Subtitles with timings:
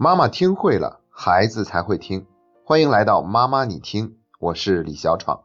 [0.00, 2.24] 妈妈听会了，孩子才会听。
[2.64, 5.42] 欢迎来到妈妈你听，我是李小闯。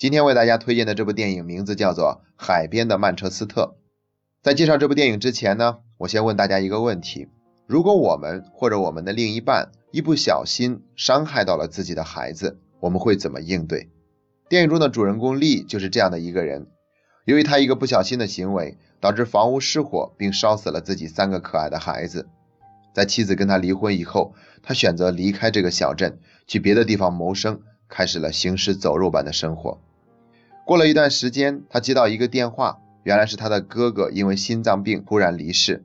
[0.00, 3.76] 今天为大家推荐的这部电影名字叫做《海边的曼彻斯特》。
[4.42, 7.28] 在介绍这部电影之前呢，我先问大家一个问题：
[7.68, 13.92] 如果我们或者我们的另一半一不小心伤害到了自己的孩子，我们会怎么应对？
[14.48, 16.66] 电影中的主人公丽就是这样的一个人。
[17.26, 22.28] 由于他一个不小心的行为，导致房屋失火，并烧死了自己三个可爱的孩子。
[22.92, 29.80] 在妻子跟他离婚以后，他选择离开这个小镇，去别的地方谋生，开始了行尸走肉般的生活。
[30.64, 35.84] 过了一段时间，他接到一个电话，原来是他的哥哥因为心脏病突然离世，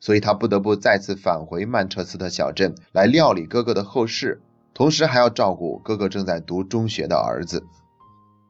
[0.00, 4.40] 所以他不得不再次返回曼彻斯特小镇来料理哥哥的后事，
[4.74, 7.64] 同时还要照顾哥哥正在读中学的儿子。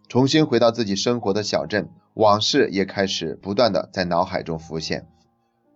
[0.08, 5.06] 重新回到自己生活的小镇，往事也开始不断的在脑海中浮现。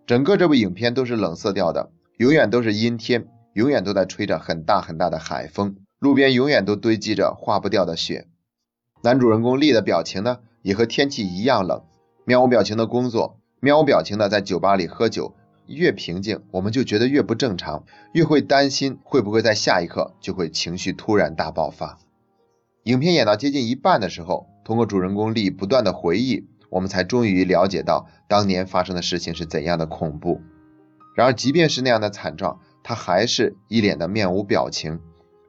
[0.05, 1.91] 整个这部影片都是冷色调的。
[2.17, 8.27] 永远都是阴天，永远都在吹着很大很大的海风，路边永远都堆积着化不掉的雪。
[9.01, 11.83] 男主人公丽的表情呢，也和天气一样冷。
[12.25, 17.83] 面无表情的工作，面无表情的在酒吧里喝酒，越平静我们就觉得越不正常，
[18.13, 21.97] 越会担心会不会在下一刻就会情绪突然大爆发。
[22.83, 30.41] 影片演到接近一半的时候，通过主人公丽不断的回忆，我们才终于了解到当年发生的事情是怎样的恐怖。
[31.15, 34.99] 然而，即便是那样的惨状，他还是一脸的面无表情，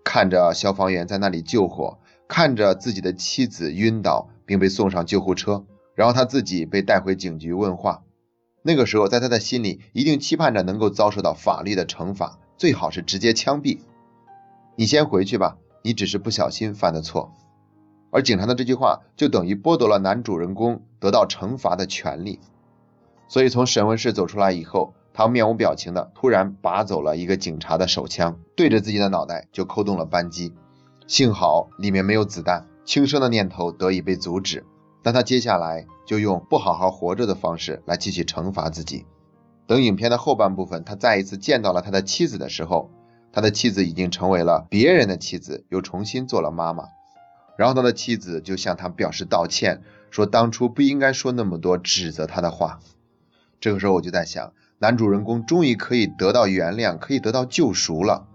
[0.04, 1.98] 看着消防员在那里救火，
[2.28, 8.02] 看着自己的妻子晕倒并被送上救护车，然后他自己被带回警局问话。
[8.62, 13.78] 那个时候，在他的心里，一定期盼着能够遭受到法律的惩罚，最好是直接枪毙。
[14.76, 17.32] 你先回去吧，你只是不小心犯的错。
[18.10, 22.38] 而警察的这句话，就等于剥夺了男主人公得到惩罚的权利。
[23.28, 24.92] 所以，从审问室走出来以后。
[25.16, 30.52] 他面无表情的突然拔走了一个警察的手枪，对着自己的脑袋就扣动了扳机。
[31.06, 34.66] 幸好里面没有子弹，轻生的念头得以被阻止。
[35.02, 39.06] 但他接下来就用不好好活着的方式来继续惩罚自己。
[39.68, 42.90] 等影片的后半部分，他再一次见到了他的妻子的时候，
[43.32, 46.88] 他的妻子已经成为了别人的妻子，又重新做了妈妈。
[47.56, 52.80] 然后他的妻子就向他表示道歉，说当初不应该说那么多指责他的话。
[53.60, 54.52] 这个时候我就在想。
[54.84, 58.26] 男主人公终于可以得到原谅，可以得到救赎了。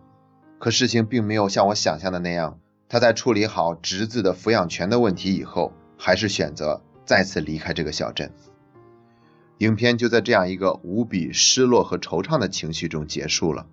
[0.57, 2.59] 可事情并没有像我想象的那样。
[2.87, 8.31] 他在处理好侄子的抚养权的问题以后，还是选择再次离开这个小镇。
[9.59, 13.67] 影片就在这样一个无比失落和惆怅的情绪中结束了。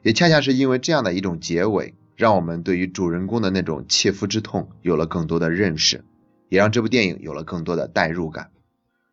[0.00, 6.06] 也恰恰是因为这样的一种结尾，让我们对于主人公的那种切肤之痛有了更多的认识，
[6.48, 8.48] 也让这部电影有了更多的代入感。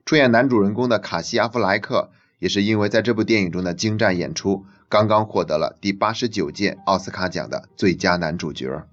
[0.05, 2.11] 出演男主人公的卡西·阿弗莱克。
[2.39, 8.87] 也是因为在这部电影中的精湛演出，刚刚获得了第八十九届奥斯卡奖的最佳男主角。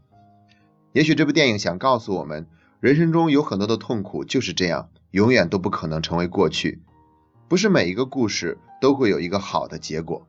[0.92, 2.46] 也许这部电影想告诉我们，
[2.80, 6.82] 人生中有很多的痛苦就是这样，永远都不可能成为过去。
[7.48, 10.26] 不是每一个故事都会有一个好的结果。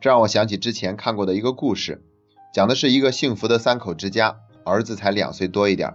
[0.00, 2.02] 这让我想起之前看过的一个故事，
[2.52, 5.94] 讲的是一个幸福的三口之家，儿子才两岁多一点。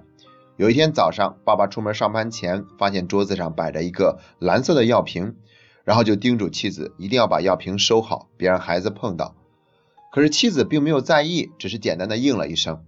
[0.57, 5.35] 有一天早上，爸爸出门上班前，发现桌子上摆着一个蓝色的药瓶。
[5.83, 9.35] 然后就叮嘱妻子一定要把药瓶收好，别让孩子碰到。
[10.11, 12.83] 可是妻子并没有在意，只是简单的应了一声。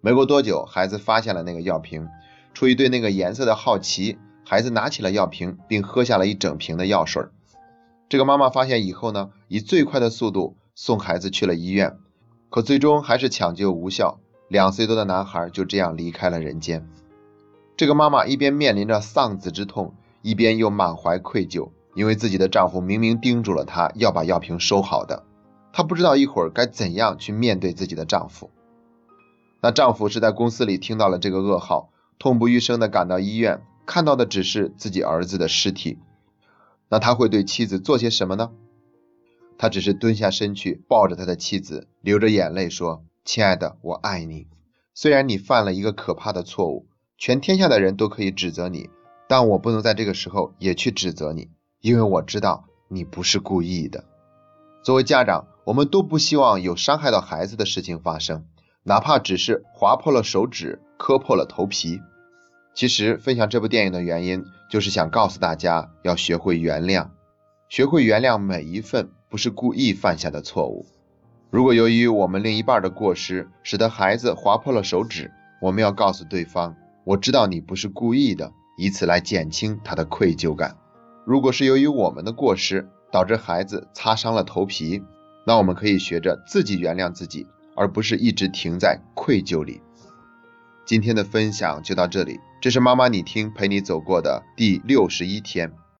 [0.00, 2.08] 没过多久，孩子发现了那个药瓶，
[2.54, 7.24] 出于对那个颜色的好奇，孩子拿起了药瓶，并喝下了一整瓶的药水。
[8.08, 11.96] 这个妈妈发现以后呢，以最快的速度送孩子去了医院，
[12.48, 16.88] 可最终还是抢救无效，两岁多的男孩就这样离开了人间。
[17.76, 21.70] 这个妈妈一边面临着丧子之痛，一边又满怀愧疚。
[21.98, 25.24] 因为自己的丈夫明明叮嘱了她要把药瓶收好的，
[25.72, 28.52] 她不知道一会儿该怎样去面对自己的丈夫。
[29.60, 35.98] 那丈夫是在公司里听到了这个噩耗，痛不欲生的赶到医院，看到的只是自己儿子的尸体。
[36.88, 38.52] 那他会对妻子做些什么呢？
[39.58, 44.46] 他只是蹲下身去抱着他的妻子，流着眼泪说：“亲爱的，我爱你。
[44.94, 46.86] 虽然你犯了一个可怕的错误，
[47.16, 48.88] 全天下的人都可以指责你，
[49.26, 51.48] 但我不能在这个时候也去指责你。”
[51.80, 54.04] 因为我知道你不是故意的。
[54.82, 58.46] 作为家长，我们都不希望有伤害到孩子的事情发生，
[58.82, 62.00] 哪怕只是划破了手指、磕破了头皮。
[62.74, 67.08] 其实，分享这部电影的原因，就是想告诉大家要学会原谅，
[67.68, 70.86] 学会原谅每一份不是故意犯下的错误。
[71.50, 80.76] 如果由于我们另一半的过失，使得孩子划破了手指，我们要告诉对方：“我知道你不是故意的”，以此来减轻他的愧疚感。
[81.28, 85.02] 如果是由于我们的过失导致孩子擦伤了头皮，
[85.44, 87.46] 那我们可以学着自己原谅自己，
[87.76, 89.82] 而不是一直停在愧疚里。
[90.86, 95.70] 今天的分享就到这里，这是妈妈你听陪你走过的第六十一天。